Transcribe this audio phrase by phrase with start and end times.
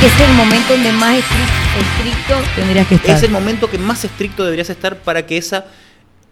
[0.00, 3.16] que es el momento donde más estri- estricto tendrías que estar.
[3.16, 5.66] Es el momento que más estricto deberías estar para que esa,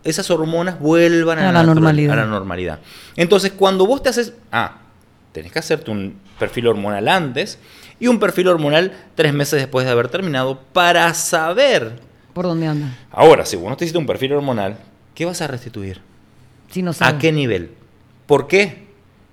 [0.04, 2.12] esas hormonas vuelvan a, A la normalidad.
[2.14, 2.80] a la normalidad.
[3.16, 4.32] Entonces, cuando vos te haces...
[4.50, 4.78] Ah,
[5.32, 7.58] tenés que hacerte un perfil hormonal antes
[8.00, 12.00] y un perfil hormonal tres meses después de haber terminado para saber...
[12.32, 12.96] ¿Por dónde anda?
[13.10, 14.78] Ahora, si vos no te hiciste un perfil hormonal,
[15.14, 16.00] ¿qué vas a restituir?
[16.70, 17.14] Si no sabes.
[17.14, 17.72] ¿A qué nivel?
[18.26, 18.86] ¿Por qué?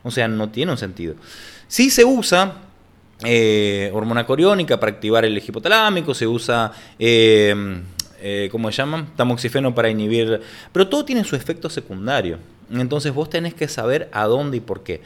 [0.03, 1.15] O sea, no tiene un sentido.
[1.67, 2.53] Sí se usa
[3.25, 7.81] eh, hormona coriónica para activar el eje hipotalámico, se usa, eh,
[8.21, 9.07] eh, ¿cómo se llama?
[9.15, 10.41] Tamoxifeno para inhibir...
[10.71, 12.39] Pero todo tiene su efecto secundario.
[12.71, 15.01] Entonces vos tenés que saber a dónde y por qué.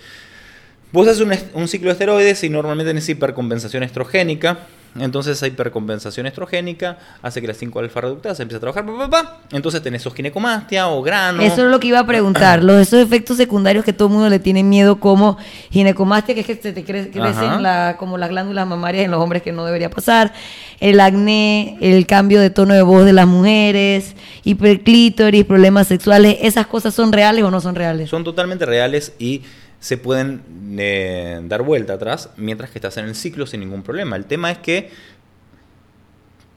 [0.91, 4.67] Vos haces un ciclo de esteroides y normalmente tenés hipercompensación estrogénica.
[4.99, 8.85] Entonces esa hipercompensación estrogénica hace que la 5 alfa reductasa empiece a trabajar.
[8.85, 9.37] pa, pa, pa.
[9.51, 11.41] Entonces tenés o ginecomastia o grano.
[11.41, 12.63] Eso es lo que iba a preguntar.
[12.63, 15.37] Los esos efectos secundarios que todo el mundo le tiene miedo, como
[15.69, 19.21] ginecomastia, que es que se te cre- crecen la- como las glándulas mamarias en los
[19.21, 20.33] hombres que no debería pasar,
[20.79, 26.67] el acné, el cambio de tono de voz de las mujeres, hiperclítoris, problemas sexuales, ¿esas
[26.67, 28.09] cosas son reales o no son reales?
[28.09, 29.43] son totalmente reales y
[29.79, 30.43] se pueden
[30.77, 34.15] eh, dar vuelta atrás mientras que estás en el ciclo sin ningún problema.
[34.15, 34.91] El tema es que,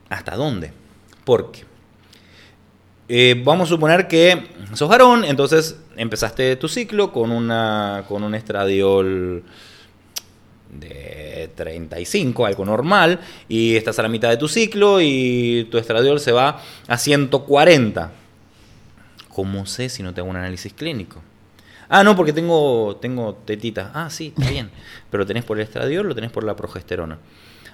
[0.09, 0.73] ¿hasta dónde?
[1.25, 1.65] Porque
[3.09, 8.35] eh, vamos a suponer que sos varón, entonces empezaste tu ciclo con, una, con un
[8.35, 9.45] estradiol
[10.71, 16.19] de 35, algo normal, y estás a la mitad de tu ciclo y tu estradiol
[16.19, 18.13] se va a 140.
[19.29, 21.23] ¿Cómo sé si no te hago un análisis clínico?
[21.95, 23.91] Ah, no, porque tengo, tengo tetita.
[23.95, 24.71] Ah, sí, está bien.
[25.11, 27.19] Pero lo tenés por el estradiol, lo tenés por la progesterona.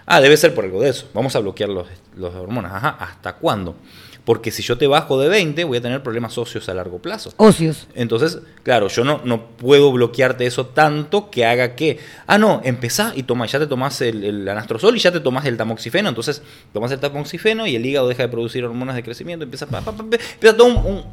[0.07, 1.09] Ah, debe ser por algo de eso.
[1.15, 2.73] Vamos a bloquear los, los hormonas.
[2.75, 3.77] Ajá, ¿hasta cuándo?
[4.25, 7.33] Porque si yo te bajo de 20, voy a tener problemas óseos a largo plazo.
[7.37, 7.87] Ocios.
[7.95, 13.13] Entonces, claro, yo no, no puedo bloquearte eso tanto que haga que, ah, no, empezá
[13.15, 16.43] y toma, ya te tomás el, el anastrozol y ya te tomás el tamoxifeno, entonces
[16.75, 19.93] tomás el tamoxifeno y el hígado deja de producir hormonas de crecimiento, empieza, pa, pa,
[19.93, 21.05] pa, pa, empieza todo un, un-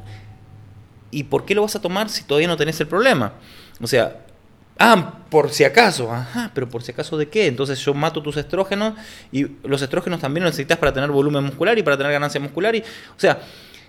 [1.16, 3.34] ¿Y por qué lo vas a tomar si todavía no tenés el problema?
[3.82, 4.26] O sea,
[4.78, 7.48] ah, por si acaso, ajá, pero por si acaso de qué?
[7.48, 8.96] Entonces yo mato tus estrógenos
[9.32, 12.76] y los estrógenos también los necesitas para tener volumen muscular y para tener ganancia muscular
[12.76, 12.84] y, o
[13.16, 13.40] sea,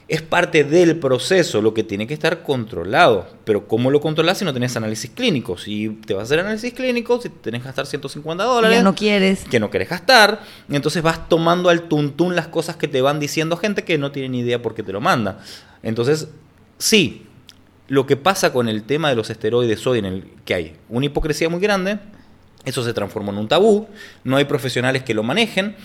[0.08, 3.26] es parte del proceso, lo que tiene que estar controlado.
[3.44, 5.64] Pero ¿cómo lo controlas si no tenés análisis clínicos?
[5.64, 8.94] Si te vas a hacer análisis clínicos, si tenés que gastar 150 dólares, Ya no
[8.94, 9.44] quieres.
[9.50, 13.56] que no querés gastar, entonces vas tomando al tuntún las cosas que te van diciendo
[13.56, 15.40] gente que no tiene ni idea por qué te lo manda.
[15.82, 16.28] Entonces,
[16.78, 17.26] sí,
[17.88, 21.06] lo que pasa con el tema de los esteroides hoy en el que hay una
[21.06, 21.98] hipocresía muy grande,
[22.64, 23.86] eso se transformó en un tabú,
[24.24, 25.76] no hay profesionales que lo manejen,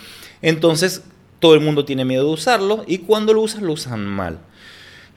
[0.41, 1.03] entonces
[1.39, 4.39] todo el mundo tiene miedo de usarlo y cuando lo usan lo usan mal.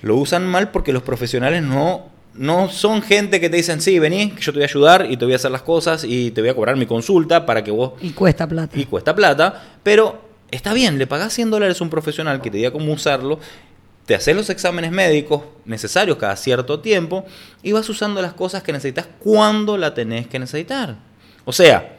[0.02, 4.32] Lo usan mal porque los profesionales no, no son gente que te dicen, sí, vení,
[4.32, 6.42] que yo te voy a ayudar y te voy a hacer las cosas y te
[6.42, 8.78] voy a cobrar mi consulta para que vos Y cuesta plata.
[8.78, 10.20] y cuesta plata, pero
[10.50, 13.38] está bien, le pagás 100 dólares a un profesional que te diga cómo usarlo,
[14.06, 17.24] te haces los exámenes médicos necesarios cada cierto tiempo
[17.62, 20.96] y vas usando las cosas que necesitas cuando la tenés que necesitar.
[21.44, 21.96] O sea,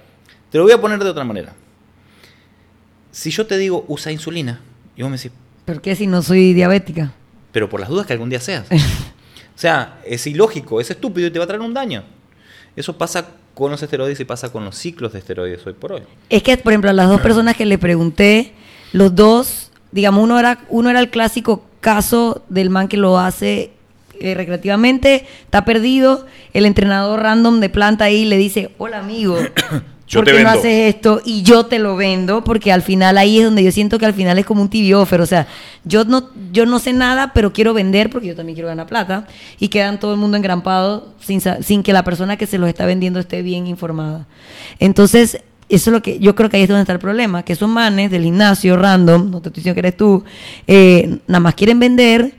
[0.51, 1.53] te lo voy a poner de otra manera.
[3.11, 4.61] Si yo te digo usa insulina,
[4.95, 5.31] y vos me decís,
[5.65, 7.13] ¿Por qué si no soy diabética?
[7.55, 8.67] pero por las dudas que algún día seas.
[8.69, 12.03] O sea, es ilógico, es estúpido y te va a traer un daño.
[12.75, 16.01] Eso pasa con los esteroides y pasa con los ciclos de esteroides hoy por hoy.
[16.29, 18.51] Es que, por ejemplo, a las dos personas que le pregunté,
[18.91, 23.69] los dos, digamos, uno era, uno era el clásico caso del man que lo hace
[24.19, 29.37] eh, recreativamente, está perdido, el entrenador random de planta ahí le dice, hola amigo,
[30.07, 30.49] Yo ¿por qué no vendo".
[30.49, 31.21] haces esto?
[31.25, 34.15] Y yo te lo vendo, porque al final ahí es donde yo siento que al
[34.15, 35.45] final es como un tibio offer, o sea,
[35.83, 39.27] yo no, yo no sé nada, pero quiero vender porque yo también quiero ganar plata,
[39.59, 42.87] y quedan todo el mundo engrampado sin, sin que la persona que se los está
[42.87, 44.25] vendiendo esté bien informada.
[44.79, 47.53] Entonces, eso es lo que yo creo que ahí es donde está el problema, que
[47.53, 50.23] esos manes del gimnasio random, no te estoy diciendo que eres tú,
[50.67, 52.35] eh, nada más quieren vender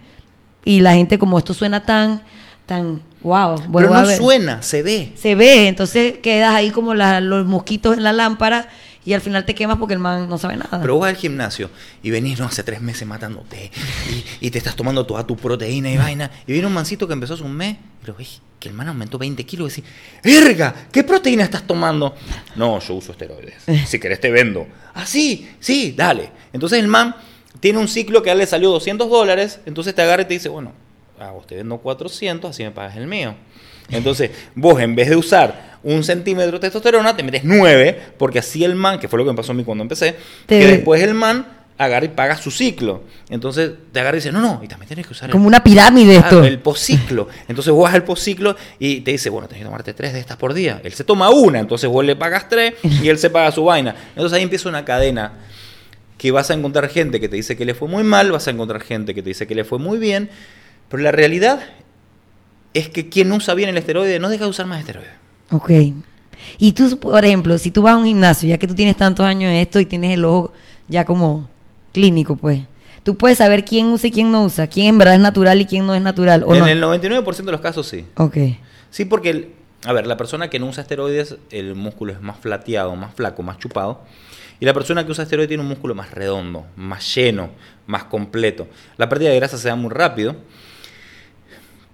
[0.64, 2.22] y la gente como esto suena tan,
[2.66, 4.16] tan, wow, Pero a no ver.
[4.16, 5.12] suena, se ve.
[5.16, 8.68] Se ve, entonces quedas ahí como la- los mosquitos en la lámpara
[9.06, 10.80] y al final te quemas porque el man no sabe nada.
[10.80, 11.70] Pero vas al gimnasio
[12.02, 13.70] y venís, no, hace tres meses matándote
[14.40, 16.30] y, y te estás tomando toda tu proteína y vaina.
[16.46, 18.88] Y viene un mancito que empezó hace un mes y lo ves que el man
[18.88, 19.94] aumentó 20 kilos y decís,
[20.24, 20.74] ¡Verga!
[20.90, 22.16] ¿Qué proteína estás tomando?
[22.56, 23.62] No, yo uso esteroides.
[23.86, 24.66] Si querés te vendo.
[24.94, 26.30] Ah, sí, sí, dale.
[26.52, 27.14] Entonces el man
[27.60, 30.34] tiene un ciclo que a él le salió 200 dólares, entonces te agarra y te
[30.34, 30.72] dice, bueno,
[31.18, 33.34] a vos te vendo 400, así me pagas el mío.
[33.90, 38.64] Entonces, vos en vez de usar un centímetro de testosterona, te metes 9, porque así
[38.64, 40.16] el man, que fue lo que me pasó a mí cuando empecé,
[40.46, 41.46] Te- que después el man
[41.78, 43.04] agarra y paga su ciclo.
[43.28, 45.62] Entonces te agarra y dice, no, no, y también tienes que usar el- Como una
[45.62, 46.44] pirámide Claro, esto.
[46.48, 47.28] el posciclo.
[47.48, 50.36] Entonces vos vas al posciclo y te dice, bueno, tenés que tomarte tres de estas
[50.38, 50.80] por día.
[50.82, 53.94] Él se toma una, entonces vos le pagas tres y él se paga su vaina.
[54.16, 55.32] Entonces ahí empieza una cadena
[56.18, 58.50] que vas a encontrar gente que te dice que le fue muy mal, vas a
[58.50, 60.30] encontrar gente que te dice que le fue muy bien,
[60.88, 61.60] pero la realidad
[62.78, 65.10] es que quien usa bien el esteroide no deja de usar más esteroide.
[65.50, 65.70] Ok.
[66.58, 69.24] Y tú, por ejemplo, si tú vas a un gimnasio, ya que tú tienes tantos
[69.26, 70.52] años en esto y tienes el ojo
[70.88, 71.48] ya como
[71.92, 72.60] clínico, pues,
[73.02, 75.66] tú puedes saber quién usa y quién no usa, quién en verdad es natural y
[75.66, 76.66] quién no es natural, ¿o en no?
[76.66, 78.04] el 99% de los casos sí.
[78.16, 78.36] Ok.
[78.90, 79.48] Sí, porque, el-
[79.84, 83.42] a ver, la persona que no usa esteroides, el músculo es más flateado, más flaco,
[83.42, 84.02] más chupado.
[84.58, 87.50] Y la persona que usa esteroides tiene un músculo más redondo, más lleno,
[87.86, 88.66] más completo.
[88.96, 90.34] La pérdida de grasa se da muy rápido.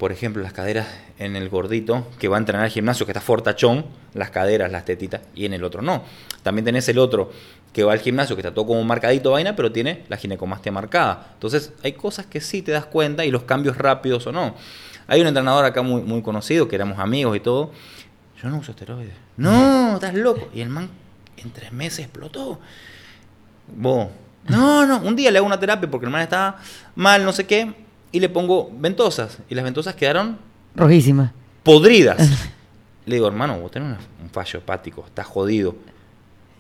[0.03, 0.89] Por ejemplo, las caderas
[1.21, 4.85] en el gordito que va a entrenar al gimnasio, que está fortachón, las caderas, las
[4.85, 6.03] tetitas, y en el otro no.
[6.43, 7.31] También tenés el otro
[7.73, 11.29] que va al gimnasio, que está todo como marcadito vaina, pero tiene la ginecomastia marcada.
[11.35, 14.57] Entonces, hay cosas que sí te das cuenta y los cambios rápidos o no.
[15.07, 17.71] Hay un entrenador acá muy, muy conocido, que éramos amigos y todo.
[18.43, 19.15] Yo no uso esteroides.
[19.37, 20.49] No, estás loco.
[20.53, 20.91] Y el man
[21.37, 22.59] en tres meses explotó.
[23.69, 24.09] Vos.
[24.49, 24.99] No, no.
[24.99, 26.59] Un día le hago una terapia porque el man estaba
[26.97, 27.82] mal, no sé qué,
[28.13, 29.39] y le pongo ventosas.
[29.49, 30.39] Y las ventosas quedaron
[30.77, 31.33] Rojísima.
[31.63, 32.29] podridas.
[33.07, 35.75] Le digo, hermano, vos tenés un fallo hepático, estás jodido.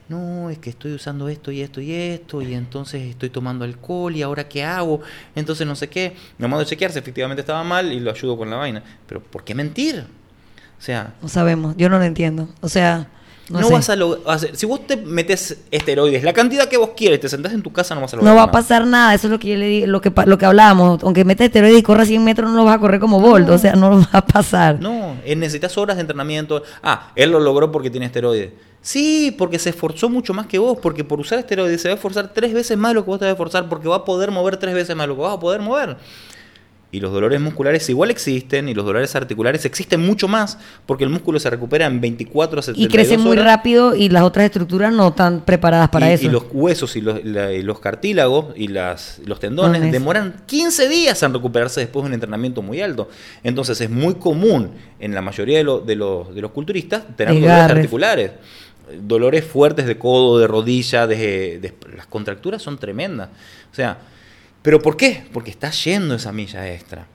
[0.08, 4.14] No, es que estoy usando esto y esto y esto, y entonces estoy tomando alcohol,
[4.16, 5.00] y ahora qué hago,
[5.36, 6.16] entonces no sé qué.
[6.38, 8.82] Me mando a chequearse, efectivamente estaba mal y lo ayudo con la vaina.
[9.06, 10.04] Pero ¿por qué mentir?
[10.78, 12.48] O sea, No sabemos, yo no lo entiendo.
[12.60, 13.06] O sea,
[13.48, 14.40] no, vas a lograr.
[14.54, 17.94] Si vos te metes esteroides, la cantidad que vos quieres, te sentás en tu casa,
[17.94, 18.32] no vas a lograr.
[18.32, 20.38] No va a pasar nada, eso es lo que yo le di, lo que lo
[20.38, 23.20] que hablábamos, aunque metes esteroides y corras 100 metros no lo vas a correr como
[23.20, 24.80] Bolt, o sea, no lo va a pasar.
[24.80, 26.62] No, eh, necesitas horas de entrenamiento.
[26.82, 28.50] Ah, él lo logró porque tiene esteroides.
[28.80, 31.96] Sí, porque se esforzó mucho más que vos, porque por usar esteroides se va a
[31.96, 34.32] esforzar tres veces más lo que vos te vas a esforzar, porque va a poder
[34.32, 35.96] mover tres veces más lo que vas a poder mover.
[36.94, 41.10] Y los dolores musculares igual existen, y los dolores articulares existen mucho más, porque el
[41.10, 44.92] músculo se recupera en 24 a 72 Y crece muy rápido y las otras estructuras
[44.92, 46.26] no están preparadas para y, eso.
[46.26, 50.86] y los huesos y los, la- y los cartílagos y las, los tendones demoran 15
[50.90, 53.08] días en recuperarse después de un entrenamiento muy alto.
[53.42, 57.34] Entonces es muy común en la mayoría de, los- de los, de los culturistas tener
[57.40, 58.30] dolores articulares.
[59.00, 63.30] Dolores fuertes de codo, de rodilla, de, de- las contracturas son tremendas.
[63.70, 63.96] O sea,
[64.62, 65.24] ¿pero por qué?
[65.32, 67.06] Porque estás yendo esa milla extra.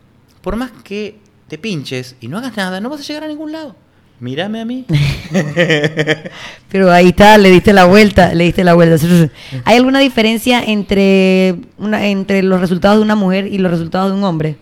[0.42, 1.18] Por más que
[1.48, 3.76] te pinches y no hagas nada, no vas a llegar a ningún lado.
[4.20, 4.86] Mírame a mí.
[6.70, 9.06] Pero ahí está, le diste la vuelta, le diste la vuelta.
[9.66, 14.18] ¿Hay alguna diferencia entre, una, entre los resultados de una mujer y los resultados de
[14.18, 14.58] un hombre?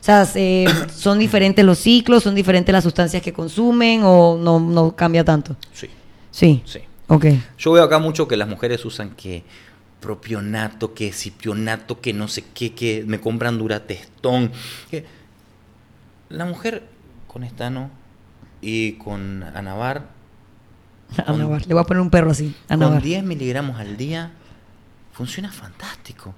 [0.00, 4.60] O sea, se- ¿son diferentes los ciclos, son diferentes las sustancias que consumen o no,
[4.60, 5.56] no cambia tanto?
[5.72, 5.88] Sí,
[6.30, 6.62] Sí.
[6.64, 6.80] sí.
[7.08, 7.26] Ok.
[7.58, 9.42] Yo veo acá mucho que las mujeres usan que
[10.00, 14.50] propionato, que cipionato, que no sé qué, que me compran duratestón.
[14.90, 15.04] que-
[16.28, 16.84] La mujer
[17.26, 17.90] con estano
[18.62, 20.08] y con anabar,
[21.26, 21.66] Anabar.
[21.66, 22.54] Le voy a poner un perro así.
[22.68, 23.02] con Anabar.
[23.02, 24.30] 10 miligramos al día,
[25.12, 26.34] funciona fantástico.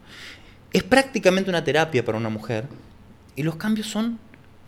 [0.72, 2.66] Es prácticamente una terapia para una mujer
[3.36, 4.18] y los cambios son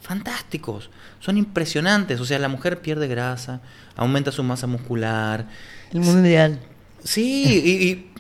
[0.03, 2.21] fantásticos, son impresionantes.
[2.21, 3.63] O sea, la mujer pierde grasa,
[3.97, 5.49] aumenta su masa muscular,
[5.91, 6.61] El mundo ideal.
[7.03, 8.11] Sí, y, y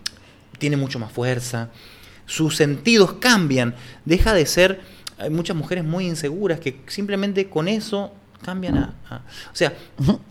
[0.64, 1.68] tiene mucho más fuerza.
[2.24, 3.74] Sus sentidos cambian.
[4.06, 4.80] Deja de ser.
[5.18, 8.94] Hay muchas mujeres muy inseguras que simplemente con eso cambian a.
[9.10, 9.74] a- o sea,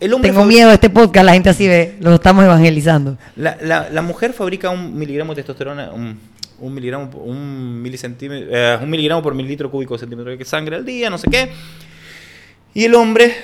[0.00, 0.32] el hombre.
[0.32, 3.16] Tengo miedo de este podcast, la gente así ve, lo estamos evangelizando.
[3.36, 5.92] La, la- la mujer fabrica un miligramo de testosterona.
[5.92, 6.18] Un,
[6.58, 10.74] un miligramo, por- un, milicentímetro, eh, un miligramo por mililitro cúbico de centímetro de sangre
[10.74, 11.52] al día, no sé qué.
[12.74, 13.36] Y el hombre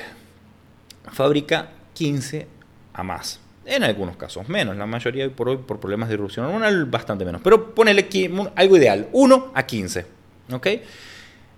[1.13, 2.49] fabrica 15
[2.95, 3.39] a más.
[3.67, 7.25] En algunos casos menos, la mayoría hoy por hoy por problemas de irrupción hormonal bastante
[7.25, 7.41] menos.
[7.43, 8.09] Pero ponele
[8.57, 10.07] algo ideal, 1 a 15.
[10.53, 10.67] ¿Ok?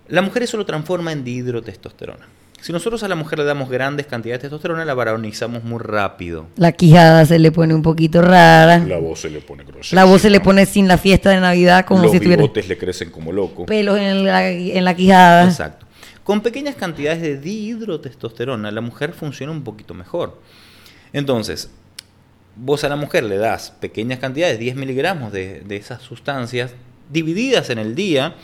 [0.09, 2.27] La mujer eso lo transforma en dihidrotestosterona.
[2.61, 6.47] Si nosotros a la mujer le damos grandes cantidades de testosterona, la varonizamos muy rápido.
[6.55, 8.77] La quijada se le pone un poquito rara.
[8.79, 10.01] La voz se le pone grosera.
[10.01, 12.69] La voz se le pone sin la fiesta de Navidad como Los si tuviera bigotes
[12.69, 13.65] le crecen como loco.
[13.65, 15.43] pelos en la, en la quijada.
[15.45, 15.85] Exacto.
[16.23, 20.39] Con pequeñas cantidades de dihidrotestosterona, la mujer funciona un poquito mejor.
[21.11, 21.69] Entonces,
[22.55, 26.73] vos a la mujer le das pequeñas cantidades, 10 miligramos de, de esas sustancias,
[27.11, 28.35] divididas en el día,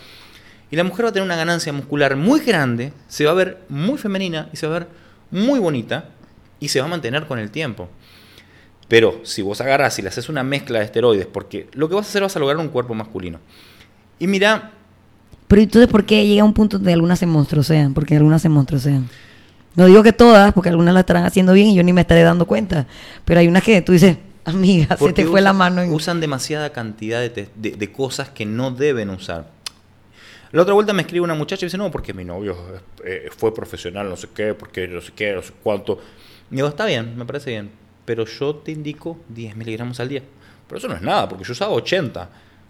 [0.72, 3.60] y la mujer va a tener una ganancia muscular muy grande, se va a ver
[3.70, 4.88] muy femenina y se va a ver
[5.32, 6.10] muy bonita,
[6.60, 7.89] y se va a mantener con el tiempo.
[8.88, 12.08] Pero si vos agarras y le haces una mezcla de esteroides, porque lo que vas
[12.08, 13.39] a hacer vas a lograr un cuerpo masculino.
[14.18, 14.72] Y mira,
[15.48, 17.94] Pero entonces, ¿por qué llega un punto donde algunas se monstruosean?
[17.94, 19.08] Porque algunas se monstruosean.
[19.76, 22.24] No digo que todas, porque algunas la estarán haciendo bien y yo ni me estaré
[22.24, 22.88] dando cuenta.
[23.26, 25.82] Pero hay unas que tú dices, Amiga, se te fue la mano.
[25.82, 25.92] En...
[25.94, 29.48] Usan demasiada cantidad de, de- de cosas que no deben usar.
[30.52, 32.58] La otra vuelta me escribe una muchacha y dice, no, porque mi novio
[33.06, 36.00] eh, fue profesional, no sé qué, porque no sé qué, no sé cuánto.
[36.50, 37.70] Y digo, está bien, me parece bien,
[38.06, 40.24] pero yo te indico 10 miligramos al día.
[40.68, 42.30] Pero eso no es nada, porque yo usaba 80.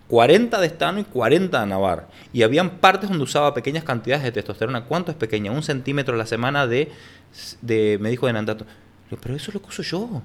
[0.10, 2.10] 40 de estano y 40 de anabar.
[2.34, 4.84] Y habían partes donde usaba pequeñas cantidades de testosterona.
[4.86, 5.52] ¿Cuánto es pequeña?
[5.52, 6.92] Un centímetro a la semana de,
[7.62, 8.66] de me dijo de Nantato.
[9.22, 10.22] Pero eso es lo que uso yo.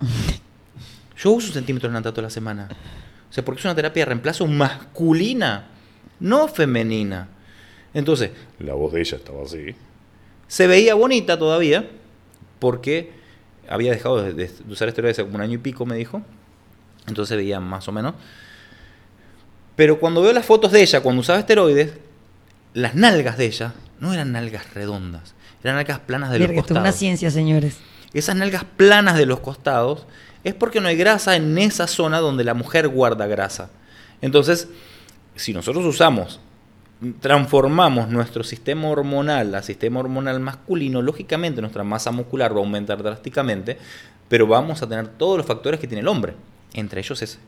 [1.17, 2.69] Yo uso un centímetro de Nantato a la semana.
[3.31, 5.67] O sea, porque es una terapia de reemplazo masculina,
[6.19, 7.29] no femenina.
[7.93, 9.75] Entonces, La voz de ella estaba así.
[10.49, 11.89] se veía bonita todavía,
[12.59, 13.13] porque
[13.69, 16.23] había dejado de, de usar esteroides hace como un año y pico, me dijo.
[17.07, 18.15] Entonces se veía más o menos.
[19.77, 21.95] Pero cuando veo las fotos de ella, cuando usaba esteroides,
[22.75, 26.75] las nalgas de ella no eran nalgas redondas, eran nalgas planas de Verga, los esto
[26.75, 26.99] es una costados.
[26.99, 27.79] ciencia, señores.
[28.13, 30.07] Esas nalgas planas de los costados
[30.45, 33.71] es porque no hay grasa en esa zona donde la mujer guarda grasa.
[34.21, 34.69] Entonces,
[35.35, 36.41] si nosotros usamos,
[37.21, 43.03] transformamos nuestro sistema hormonal a sistema hormonal masculino, lógicamente nuestra masa muscular va a aumentar
[43.03, 43.79] drásticamente,
[44.29, 46.35] pero vamos a tener todos los factores que tiene el hombre,
[46.73, 47.39] entre ellos ese.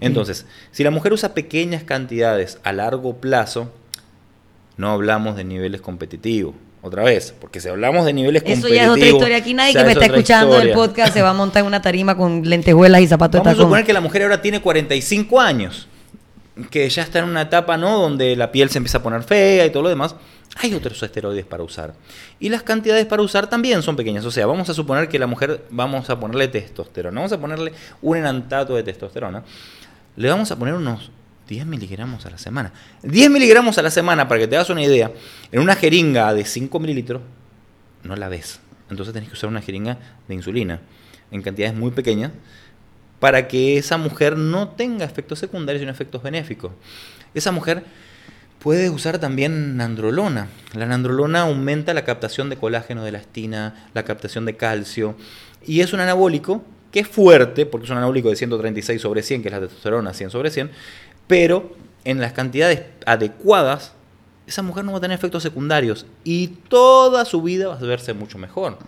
[0.00, 3.72] Entonces, si la mujer usa pequeñas cantidades a largo plazo,
[4.76, 6.54] no hablamos de niveles competitivos.
[6.82, 8.76] Otra vez, porque si hablamos de niveles Eso competitivos.
[8.76, 9.36] ya es otra historia.
[9.36, 11.82] Aquí nadie que me es está escuchando del podcast se va a montar en una
[11.82, 13.66] tarima con lentejuelas y zapatos Vamos de a tacón.
[13.66, 15.88] suponer que la mujer ahora tiene 45 años,
[16.70, 17.98] que ya está en una etapa, ¿no?
[17.98, 20.14] Donde la piel se empieza a poner fea y todo lo demás.
[20.56, 21.94] Hay otros esteroides para usar.
[22.38, 24.24] Y las cantidades para usar también son pequeñas.
[24.24, 27.20] O sea, vamos a suponer que la mujer, vamos a ponerle testosterona.
[27.20, 29.44] Vamos a ponerle un enantato de testosterona.
[30.16, 31.12] Le vamos a poner unos
[31.48, 32.72] 10 miligramos a la semana.
[33.02, 35.12] 10 miligramos a la semana, para que te hagas una idea,
[35.50, 37.22] en una jeringa de 5 mililitros,
[38.04, 38.60] no la ves.
[38.88, 40.80] Entonces tenés que usar una jeringa de insulina
[41.30, 42.32] en cantidades muy pequeñas
[43.20, 46.72] para que esa mujer no tenga efectos secundarios sino efectos benéficos.
[47.34, 47.84] Esa mujer
[48.58, 50.48] puede usar también nandrolona.
[50.74, 55.14] La nandrolona aumenta la captación de colágeno de elastina, la captación de calcio
[55.64, 59.42] y es un anabólico que es fuerte, porque es un anabólico de 136 sobre 100,
[59.42, 60.70] que es la testosterona 100 sobre 100,
[61.28, 63.92] pero en las cantidades adecuadas,
[64.46, 68.14] esa mujer no va a tener efectos secundarios y toda su vida va a verse
[68.14, 68.78] mucho mejor.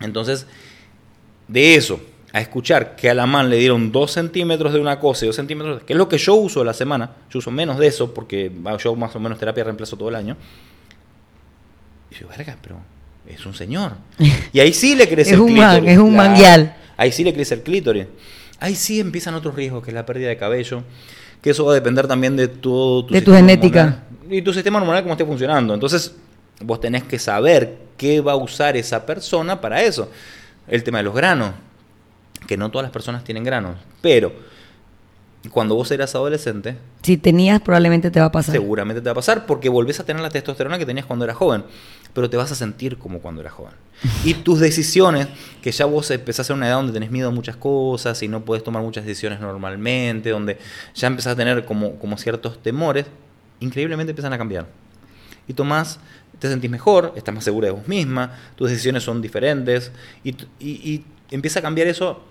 [0.00, 0.46] Entonces,
[1.48, 2.00] de eso
[2.32, 5.36] a escuchar que a la man le dieron 2 centímetros de una cosa y 2
[5.36, 8.12] centímetros, que es lo que yo uso a la semana, yo uso menos de eso
[8.12, 10.36] porque yo más o menos terapia reemplazo todo el año.
[12.10, 12.76] Y yo, verga, pero
[13.26, 13.92] es un señor.
[14.52, 15.92] Y ahí sí le crece Es el un man, clítoris.
[15.92, 16.76] es un manguial.
[16.96, 18.06] Ahí sí le crece el clítoris.
[18.60, 20.82] Ahí sí empiezan otros riesgos, que es la pérdida de cabello,
[21.40, 23.80] que eso va a depender también de todo tu De tu genética.
[23.84, 24.34] hormonal.
[24.34, 25.72] Y tu sistema hormonal cómo esté funcionando.
[25.74, 26.14] Entonces,
[26.60, 30.10] vos tenés que saber qué va a usar esa persona para eso.
[30.66, 31.52] El tema de los granos,
[32.48, 34.32] que no todas las personas tienen granos, pero
[35.52, 38.52] cuando vos eras adolescente, Si tenías, probablemente te va a pasar.
[38.52, 41.36] seguramente te va a pasar porque volvés a tener la testosterona que tenías cuando eras
[41.36, 41.62] joven,
[42.12, 43.72] pero te vas a sentir como cuando eras joven.
[44.24, 45.28] Y tus decisiones,
[45.62, 48.44] que ya vos empezás a una edad donde tenés miedo a muchas cosas y no
[48.44, 50.58] podés tomar muchas decisiones normalmente, donde
[50.94, 53.06] ya empezás a tener como, como ciertos temores,
[53.60, 54.66] increíblemente empiezan a cambiar.
[55.46, 56.00] Y tomás,
[56.38, 59.92] te sentís mejor, estás más segura de vos misma, tus decisiones son diferentes
[60.24, 62.22] y, y, y empieza a cambiar eso.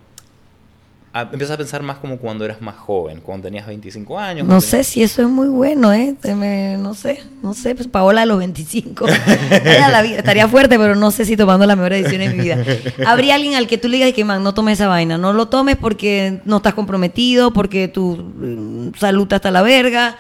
[1.14, 4.48] A- empiezas a pensar más como cuando eras más joven, cuando tenías 25 años.
[4.48, 6.16] No sé si eso es muy bueno, ¿eh?
[6.36, 9.08] Me- no sé, no sé, pues Paola a los 25.
[9.08, 12.44] Ella la vida, estaría fuerte, pero no sé si tomando la mejor decisión en mi
[12.44, 12.64] vida.
[13.06, 15.18] ¿Habría alguien al que tú le digas que, man, no tomes esa vaina?
[15.18, 20.18] No lo tomes porque no estás comprometido, porque tu mm, salud está hasta la verga.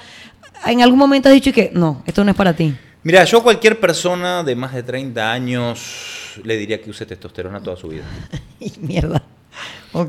[0.66, 2.74] En algún momento has dicho que no, esto no es para ti.
[3.04, 7.62] Mira, yo a cualquier persona de más de 30 años le diría que use testosterona
[7.62, 8.04] toda su vida.
[8.60, 9.22] Y mierda.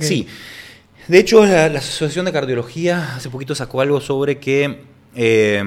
[0.00, 0.26] Sí.
[1.08, 4.82] De hecho, la, Asociación de Cardiología hace poquito sacó algo sobre que
[5.14, 5.64] eh,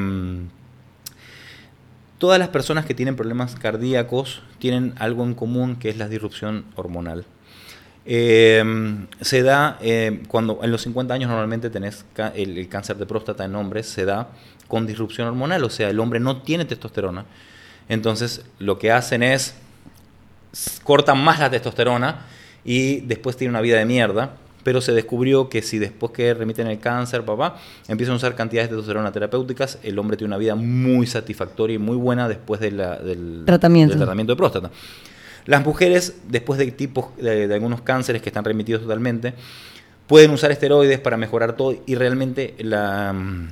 [2.19, 6.65] todas las personas que tienen problemas cardíacos tienen algo en común que es la disrupción
[6.75, 7.25] hormonal.
[8.05, 8.63] Eh,
[9.21, 12.05] se da eh, cuando en los 50 años normalmente tenés
[12.35, 14.29] el, el cáncer de próstata en hombres, se da
[14.67, 17.25] con disrupción hormonal, o sea, el hombre no tiene testosterona.
[17.89, 19.55] Entonces, lo que hacen es
[20.83, 22.27] cortan más la testosterona
[22.63, 24.37] y después tiene una vida de mierda.
[24.63, 28.69] Pero se descubrió que si después que remiten el cáncer, papá, empiezan a usar cantidades
[28.69, 32.71] de testosterona terapéuticas, el hombre tiene una vida muy satisfactoria y muy buena después de
[32.71, 33.91] la- del, Tratamiento.
[33.93, 34.71] del tratamiento de próstata.
[35.47, 39.33] Las mujeres, después de tipos de, de algunos cánceres que están remitidos totalmente,
[40.05, 43.47] pueden usar esteroides para mejorar todo y realmente la mm,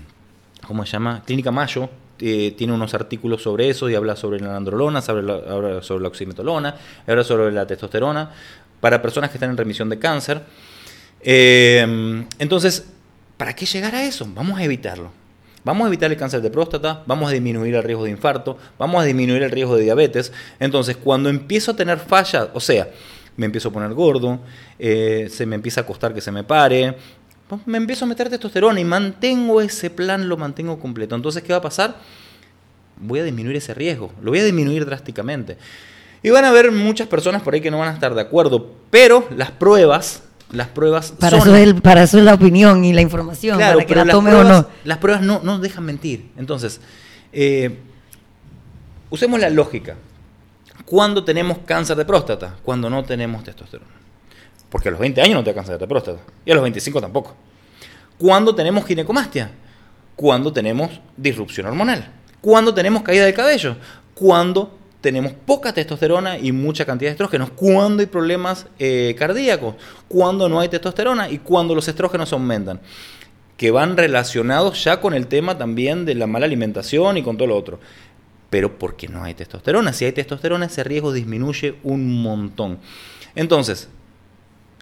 [0.67, 1.23] ¿cómo se llama?
[1.25, 1.89] Clínica Mayo
[2.19, 6.03] eh, tiene unos artículos sobre eso y habla sobre la androlona, sobre la, habla sobre
[6.03, 6.75] la oximetolona,
[7.07, 8.29] habla sobre la testosterona
[8.81, 10.41] para personas que están en remisión de cáncer.
[11.21, 12.85] Eh, entonces,
[13.37, 14.27] ¿para qué llegar a eso?
[14.33, 15.11] Vamos a evitarlo.
[15.63, 19.01] Vamos a evitar el cáncer de próstata, vamos a disminuir el riesgo de infarto, vamos
[19.01, 20.31] a disminuir el riesgo de diabetes.
[20.59, 22.89] Entonces, cuando empiezo a tener fallas, o sea,
[23.35, 24.39] me empiezo a poner gordo,
[24.77, 26.95] eh, se me empieza a costar que se me pare,
[27.47, 31.15] pues me empiezo a meter testosterona y mantengo ese plan, lo mantengo completo.
[31.15, 31.97] Entonces, ¿qué va a pasar?
[32.97, 35.57] Voy a disminuir ese riesgo, lo voy a disminuir drásticamente.
[36.23, 38.75] Y van a haber muchas personas por ahí que no van a estar de acuerdo,
[38.89, 41.47] pero las pruebas, las pruebas Para, son...
[41.49, 44.05] eso es el- para eso es la opinión y la información, Claro, para que la
[44.07, 44.67] tome pruebas, o no.
[44.83, 46.31] Las pruebas no, no dejan mentir.
[46.37, 46.81] Entonces,
[47.31, 47.77] eh,
[49.09, 49.95] usemos la lógica.
[50.85, 52.55] ¿Cuándo tenemos cáncer de próstata?
[52.63, 53.91] Cuando no tenemos testosterona.
[54.69, 56.19] Porque a los 20 años no te da cáncer de próstata.
[56.45, 57.35] Y a los 25 tampoco.
[58.17, 59.51] ¿Cuándo tenemos ginecomastia?
[60.15, 62.11] Cuando tenemos disrupción hormonal.
[62.41, 63.75] ¿Cuándo tenemos caída de cabello?
[64.15, 67.51] Cuando tenemos poca testosterona y mucha cantidad de estrógenos.
[67.51, 69.75] ¿Cuándo hay problemas eh, cardíacos?
[70.07, 72.81] Cuando no hay testosterona y cuando los estrógenos aumentan.
[73.55, 77.47] Que van relacionados ya con el tema también de la mala alimentación y con todo
[77.47, 77.79] lo otro.
[78.49, 79.93] Pero porque no hay testosterona.
[79.93, 82.79] Si hay testosterona, ese riesgo disminuye un montón.
[83.35, 83.89] Entonces,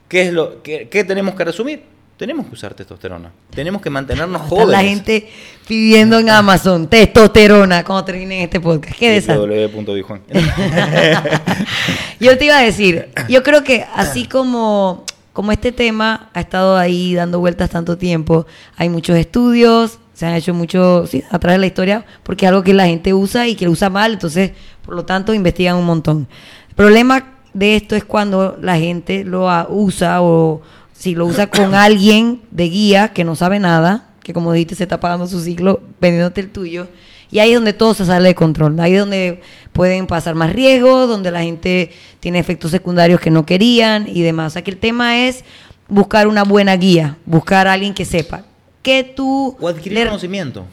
[0.07, 1.96] ¿qué es lo qué, qué tenemos que resumir?
[2.17, 3.31] Tenemos que usar testosterona.
[3.51, 4.71] Tenemos que mantenernos jóvenes.
[4.71, 5.29] la gente
[5.67, 8.97] pidiendo en Amazon testosterona cuando terminen este podcast.
[8.97, 9.67] Qué desastre.
[12.19, 16.77] Yo te iba a decir, yo creo que así como, como este tema ha estado
[16.77, 21.57] ahí dando vueltas tanto tiempo, hay muchos estudios, se han hecho muchos sí, a través
[21.57, 24.13] de la historia, porque es algo que la gente usa y que lo usa mal,
[24.13, 24.51] entonces,
[24.83, 26.27] por lo tanto, investigan un montón.
[26.69, 30.63] El problema de esto es cuando la gente lo usa o
[30.97, 34.83] si lo usa con alguien de guía que no sabe nada, que como dijiste se
[34.83, 36.87] está pagando su ciclo vendiéndote el tuyo,
[37.29, 39.41] y ahí es donde todo se sale de control, ahí es donde
[39.73, 44.47] pueden pasar más riesgos, donde la gente tiene efectos secundarios que no querían y demás.
[44.47, 45.43] O sea que el tema es
[45.89, 48.43] buscar una buena guía, buscar a alguien que sepa.
[48.81, 50.65] Que tú O adquirir le- conocimiento.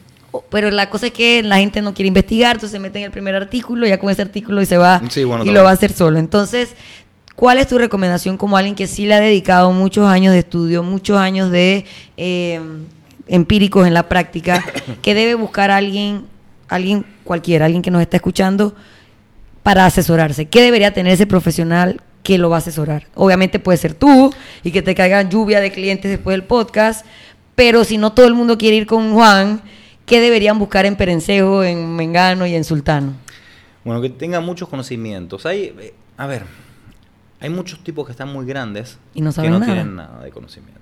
[0.49, 3.11] Pero la cosa es que la gente no quiere investigar, entonces se mete en el
[3.11, 5.73] primer artículo, ya con ese artículo y se va Sí, bueno, y lo va a
[5.73, 6.19] hacer solo.
[6.19, 6.69] Entonces,
[7.35, 10.83] ¿cuál es tu recomendación como alguien que sí le ha dedicado muchos años de estudio,
[10.83, 11.85] muchos años de
[12.17, 12.59] eh,
[13.27, 14.63] empíricos en la práctica,
[15.01, 16.25] que debe buscar a alguien,
[16.67, 18.75] alguien cualquiera, alguien que nos está escuchando,
[19.63, 20.45] para asesorarse?
[20.45, 23.07] ¿Qué debería tener ese profesional que lo va a asesorar?
[23.15, 27.05] Obviamente puede ser tú y que te caigan lluvia de clientes después del podcast,
[27.55, 29.61] pero si no todo el mundo quiere ir con Juan,
[30.05, 33.13] ¿qué deberían buscar en Perencejo, en Mengano y en Sultano?
[33.83, 35.45] Bueno, que tenga muchos conocimientos.
[35.45, 36.43] Hay, eh, a ver,
[37.39, 39.73] hay muchos tipos que están muy grandes Y no que no nada.
[39.73, 40.81] tienen nada de conocimiento.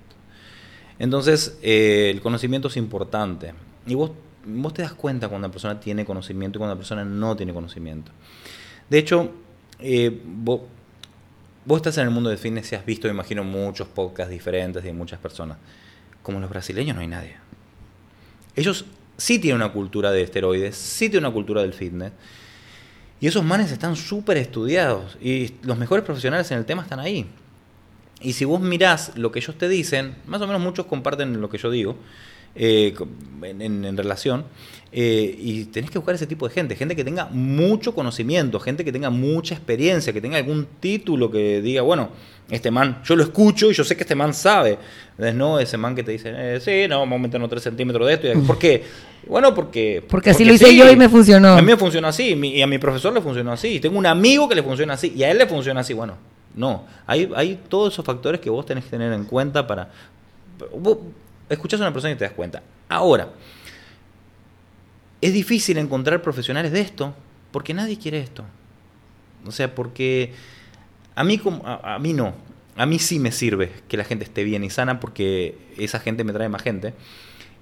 [0.98, 3.52] Entonces, eh, el conocimiento es importante.
[3.86, 4.12] Y vos,
[4.46, 7.52] vos te das cuenta cuando una persona tiene conocimiento y cuando una persona no tiene
[7.52, 8.12] conocimiento.
[8.88, 9.32] De hecho,
[9.80, 10.60] eh, vos,
[11.64, 14.84] vos estás en el mundo del fitness y has visto, me imagino, muchos podcasts diferentes
[14.84, 15.58] de muchas personas.
[16.22, 17.36] Como los brasileños no hay nadie.
[18.56, 18.84] Ellos
[19.16, 22.12] sí tienen una cultura de esteroides, sí tienen una cultura del fitness.
[23.24, 25.16] Y esos manes están súper estudiados.
[25.18, 27.24] Y los mejores profesionales en el tema están ahí.
[28.20, 31.48] Y si vos mirás lo que ellos te dicen, más o menos muchos comparten lo
[31.48, 31.96] que yo digo
[32.54, 32.94] eh,
[33.42, 34.44] en, relación.
[34.92, 38.84] eh, y tenés que buscar ese tipo de gente, gente que tenga mucho conocimiento, gente
[38.84, 42.10] que tenga mucha experiencia, que tenga algún título que diga, bueno,
[42.50, 44.78] este man, yo lo escucho y yo sé que este man sabe.
[45.12, 48.06] Entonces, no ese man que te dice, eh, sí, no, vamos a meternos 3 centímetros
[48.06, 48.32] de esto.
[48.32, 48.84] Y, ¿Por qué?
[49.26, 50.04] Bueno, porque...
[50.08, 51.54] Porque así lo hice yo y me funcionó.
[51.54, 53.68] A mí me funcionó así, y a mi profesor le funcionó así.
[53.68, 55.94] Y tengo un amigo que le funciona así, y a él le funciona así.
[55.94, 56.16] Bueno,
[56.54, 56.84] no.
[57.06, 59.90] Hay, hay todos esos factores que vos tenés que tener en cuenta para.
[60.78, 60.98] Vos
[61.48, 62.62] escuchás a una persona y te das cuenta.
[62.88, 63.30] Ahora,
[65.20, 67.14] es difícil encontrar profesionales de esto
[67.50, 68.44] porque nadie quiere esto.
[69.46, 70.32] O sea, porque
[71.14, 72.34] a mí, como- a, mí no.
[72.76, 76.24] A mí sí me sirve que la gente esté bien y sana porque esa gente
[76.24, 76.94] me trae más gente.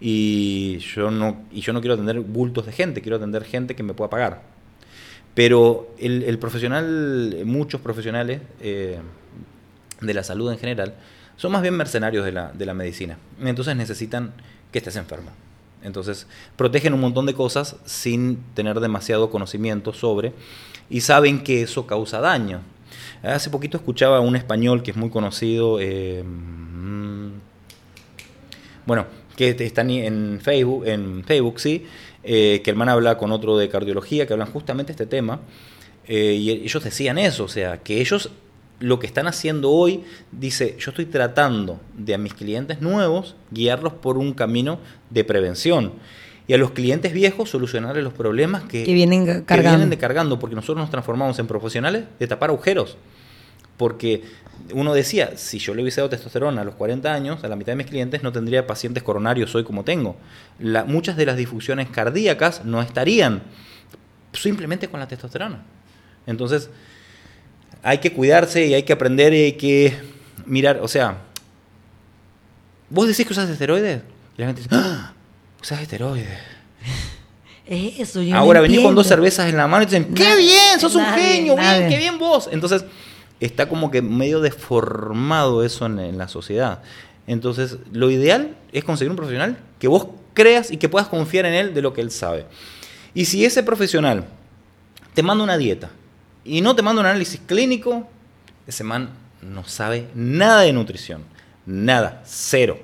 [0.01, 3.83] Y yo no, y yo no quiero atender bultos de gente, quiero atender gente que
[3.83, 4.43] me pueda pagar.
[5.35, 8.99] Pero el, el profesional, muchos profesionales eh,
[10.01, 10.95] de la salud en general,
[11.43, 13.19] son más bien mercenarios de la, de la medicina.
[13.43, 14.33] Entonces necesitan
[14.71, 15.31] que estés enfermo.
[15.83, 20.35] Entonces protegen un montón de cosas sin tener demasiado conocimiento sobre
[20.89, 22.61] y saben que eso causa daño.
[23.25, 27.31] Hace poquito escuchaba a un español que es muy conocido, eh, mm,
[28.87, 31.87] bueno, que está en Facebook, en Facebook sí,
[32.23, 35.41] eh, que el man habla con otro de cardiología, que hablan justamente este tema,
[36.07, 38.31] eh, y ellos decían eso, o sea, que ellos
[38.83, 43.93] lo que están haciendo hoy, dice, yo estoy tratando de a mis clientes nuevos guiarlos
[43.95, 44.79] por un camino
[45.11, 45.93] de prevención.
[46.49, 49.71] Y a los clientes viejos solucionarles los problemas que, Que vienen que cargando.
[49.79, 52.97] vienen de cargando, porque nosotros nos transformamos en profesionales de tapar agujeros.
[53.79, 54.23] porque
[54.75, 57.73] uno decía, si yo le hubiese dado testosterona a los 40 años, a la mitad
[57.73, 60.15] de mis clientes no tendría pacientes coronarios hoy como tengo.
[60.61, 63.43] La- muchas de las difusiones cardíacas no estarían
[64.33, 65.63] simplemente con la testosterona.
[66.27, 66.71] Entonces,
[67.83, 69.95] hay que cuidarse y hay que aprender y hay que
[70.47, 71.19] mirar, o sea,
[72.89, 74.03] vos decís que usas esteroides
[74.37, 75.13] y la gente dice, ¡Ah!
[75.61, 76.29] usas esteroides.
[77.65, 80.13] Es eso, yo no Ahora venís con dos cervezas en la mano y te dicen,
[80.15, 80.81] ¡qué bien!
[80.81, 81.55] ¡Sos un genio!
[81.55, 81.79] nadie.
[81.79, 81.91] ¡Bien!
[81.91, 82.49] ¡Qué bien vos!
[82.51, 82.85] Entonces,
[83.39, 86.83] está como que medio deformado eso en, en la sociedad.
[87.29, 91.55] Entonces, lo ideal es conseguir un profesional que vos creas y que puedas confiar en
[91.55, 92.47] él de lo que él sabe.
[93.15, 94.25] Y si ese profesional
[95.15, 95.91] te manda una dieta
[96.45, 98.09] y no te manda un análisis clínico,
[98.67, 99.11] ese man
[99.43, 101.23] no sabe nada de nutrición.
[101.67, 102.23] Nada.
[102.25, 102.79] Cero.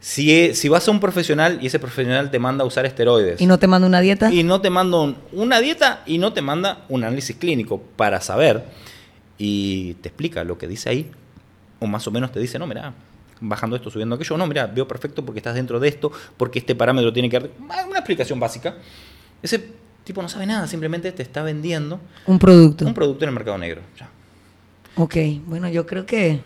[0.00, 3.40] Si, e- si vas a un profesional y ese profesional te manda a usar esteroides
[3.40, 4.32] ¿Y no te mando una dieta?
[4.32, 8.20] y no te manda un- una dieta y no te manda un análisis clínico para
[8.20, 8.64] saber
[9.38, 11.10] y te explica lo que dice ahí
[11.80, 12.92] o más o menos te dice, no, mira,
[13.40, 16.74] bajando esto, subiendo aquello, no, mira, veo perfecto porque estás dentro de esto, porque este
[16.74, 17.50] parámetro tiene que...
[17.58, 18.76] Una explicación básica.
[19.42, 19.72] Ese
[20.06, 22.86] tipo no sabe nada, simplemente te está vendiendo Un producto.
[22.86, 23.80] un producto en el mercado negro.
[23.98, 24.08] Ya.
[24.94, 25.16] Ok,
[25.46, 26.40] bueno, yo creo que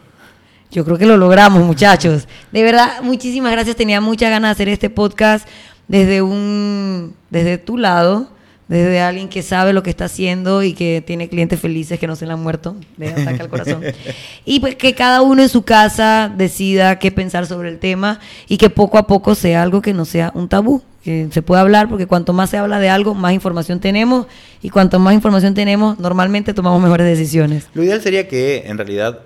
[0.71, 2.27] yo creo que lo logramos, muchachos.
[2.53, 3.77] De verdad, muchísimas gracias.
[3.77, 5.47] Tenía muchas ganas de hacer este podcast
[5.89, 8.31] desde un desde tu lado,
[8.67, 12.17] desde alguien que sabe lo que está haciendo y que tiene clientes felices que no
[12.17, 13.83] se le han muerto de ataque al corazón.
[14.47, 18.57] Y pues que cada uno en su casa decida qué pensar sobre el tema y
[18.57, 22.07] que poco a poco sea algo que no sea un tabú, se pueda hablar, porque
[22.07, 24.27] cuanto más se habla de algo, más información tenemos
[24.61, 27.69] y cuanto más información tenemos, normalmente tomamos mejores decisiones.
[27.75, 29.21] Lo ideal sería que en realidad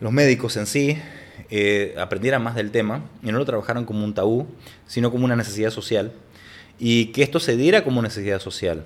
[0.00, 0.98] los médicos en sí
[1.50, 4.46] eh, aprendieran más del tema y no lo trabajaran como un tabú,
[4.86, 6.12] sino como una necesidad social
[6.78, 8.84] y que esto se diera como necesidad social.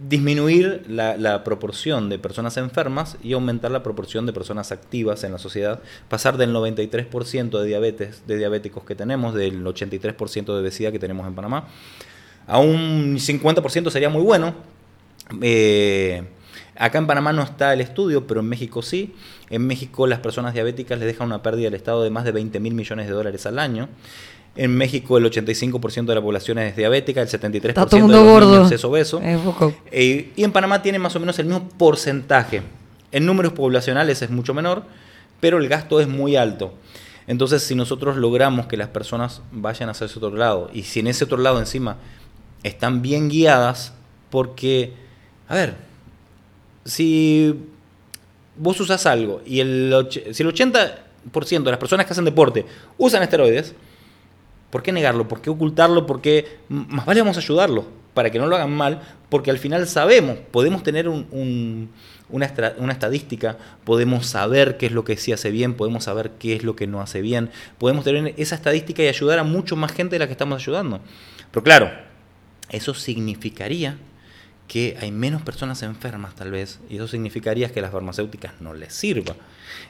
[0.00, 5.38] Disminuir la, proporción de personas enfermas y aumentar la proporción de personas activas en la
[5.38, 5.80] sociedad.
[6.08, 11.26] Pasar del 93% de diabetes, de diabéticos que tenemos, del 83% de obesidad que tenemos
[11.26, 11.68] en Panamá,
[12.46, 14.54] a un 50% sería muy bueno.
[15.42, 16.22] Eh,
[16.76, 19.14] acá en Panamá no está el estudio, pero en México sí.
[19.50, 22.60] En México las personas diabéticas les dejan una pérdida al Estado de más de 20
[22.60, 23.88] mil millones de dólares al año.
[24.58, 28.24] En México el 85% de la población es diabética, el 73% Está todo de mundo
[28.24, 28.50] los gordo.
[28.56, 29.20] niños es obeso.
[29.22, 29.72] Es poco.
[29.92, 32.62] Eh, y en Panamá tiene más o menos el mismo porcentaje.
[33.12, 34.82] En números poblacionales es mucho menor,
[35.38, 36.74] pero el gasto es muy alto.
[37.28, 41.06] Entonces, si nosotros logramos que las personas vayan hacia ese otro lado, y si en
[41.06, 41.98] ese otro lado encima
[42.64, 43.92] están bien guiadas,
[44.28, 44.92] porque,
[45.46, 45.76] a ver,
[46.84, 47.54] si
[48.56, 52.66] vos usas algo y el, si el 80% de las personas que hacen deporte
[52.96, 53.74] usan esteroides,
[54.70, 55.28] ¿Por qué negarlo?
[55.28, 56.06] ¿Por qué ocultarlo?
[56.06, 59.58] Porque m- más vale vamos a ayudarlo para que no lo hagan mal, porque al
[59.58, 61.88] final sabemos, podemos tener un- un-
[62.30, 66.56] una, una estadística, podemos saber qué es lo que sí hace bien, podemos saber qué
[66.56, 69.92] es lo que no hace bien, podemos tener esa estadística y ayudar a mucho más
[69.92, 71.00] gente de la que estamos ayudando.
[71.52, 71.90] Pero claro,
[72.70, 73.96] eso significaría
[74.66, 78.92] que hay menos personas enfermas tal vez, y eso significaría que las farmacéuticas no les
[78.92, 79.34] sirva.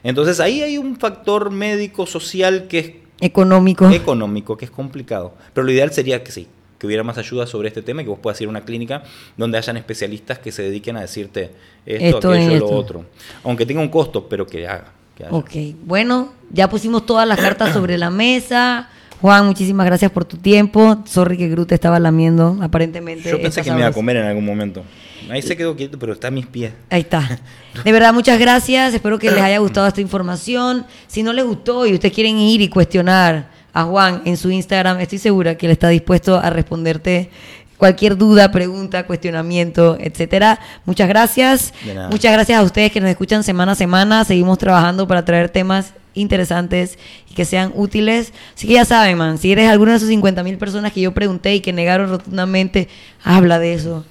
[0.04, 3.90] Entonces ahí hay un factor médico, social que es Económico.
[3.90, 5.35] económico, que es complicado.
[5.52, 6.46] Pero lo ideal sería que sí,
[6.78, 9.02] que hubiera más ayuda sobre este tema y que vos puedas ir a una clínica
[9.37, 11.50] donde hayan especialistas que se dediquen a decirte
[11.85, 12.66] esto, Esto, aquello, lo esto.
[12.76, 13.04] otro.
[13.44, 14.92] Aunque tenga un costo, pero que haga.
[15.16, 15.33] que haya.
[15.35, 15.50] Ok,
[15.85, 18.88] bueno, ya pusimos todas las cartas sobre la mesa.
[19.20, 21.02] Juan, muchísimas gracias por tu tiempo.
[21.04, 23.31] Sorry que Groot estaba lamiendo, aparentemente.
[23.31, 24.85] Yo pensé que me iba a comer en algún momento.
[25.31, 26.72] Ahí se quedó quieto, pero está a mis pies.
[26.88, 27.40] Ahí está.
[27.85, 28.94] De verdad, muchas gracias.
[28.94, 30.87] Espero que les haya gustado esta información.
[31.07, 35.00] Si no les gustó y ustedes quieren ir y cuestionar a Juan en su Instagram,
[35.00, 37.31] estoy segura que él está dispuesto a responderte
[37.76, 40.61] cualquier duda, pregunta, cuestionamiento, etcétera.
[40.85, 41.72] Muchas gracias.
[42.11, 44.24] Muchas gracias a ustedes que nos escuchan semana a semana.
[44.24, 46.98] Seguimos trabajando para traer temas interesantes
[47.31, 48.33] y que sean útiles.
[48.54, 51.12] Así que ya saben, man, si eres alguna de esas 50 mil personas que yo
[51.12, 52.88] pregunté y que negaron rotundamente,
[53.24, 54.04] habla de eso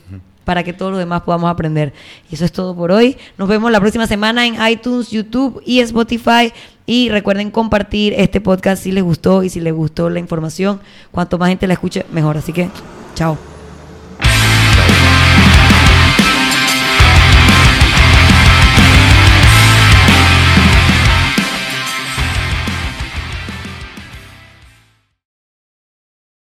[0.48, 1.92] para que todos los demás podamos aprender.
[2.32, 3.18] Y eso es todo por hoy.
[3.38, 6.54] Nos vemos la próxima semana en iTunes, YouTube y Spotify.
[6.86, 10.80] Y recuerden compartir este podcast si les gustó y si les gustó la información.
[11.12, 12.38] Cuanto más gente la escuche, mejor.
[12.38, 12.70] Así que,
[13.14, 13.57] chao.